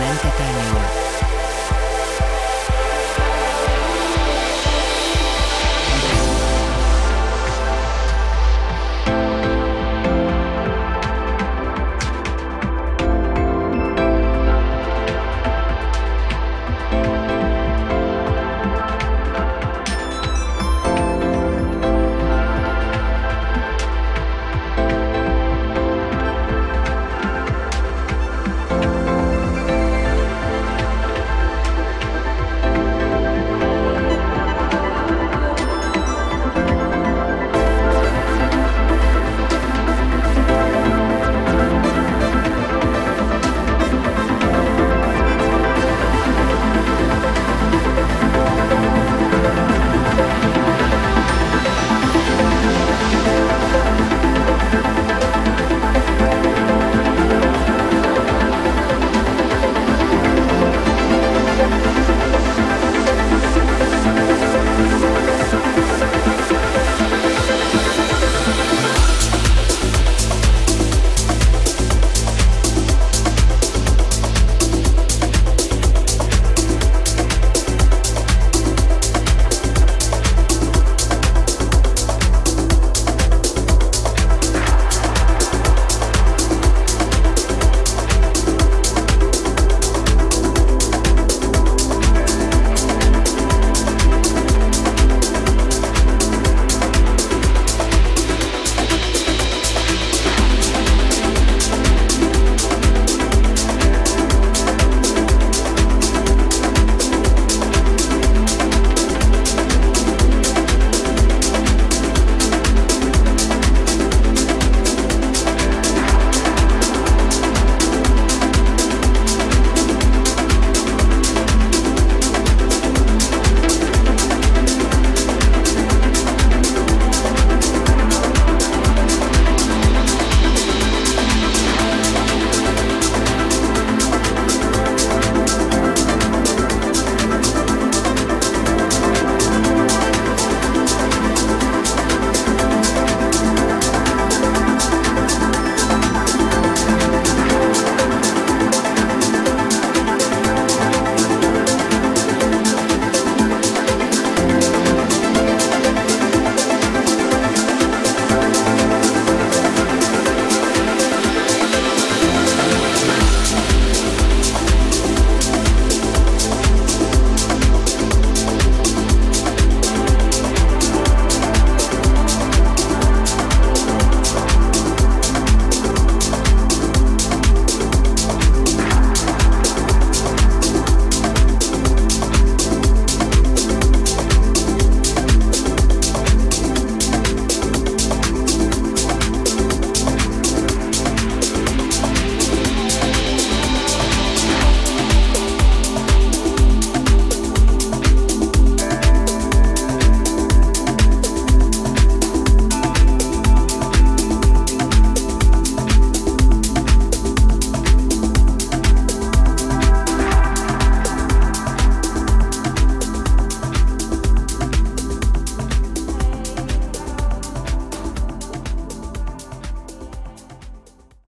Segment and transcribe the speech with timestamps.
[0.00, 0.45] なんて。